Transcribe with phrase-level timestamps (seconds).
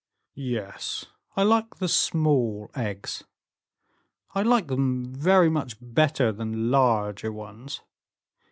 [0.33, 1.05] "Yes,
[1.37, 3.23] I like the small eggs;
[4.33, 7.81] I like them very much better than larger ones.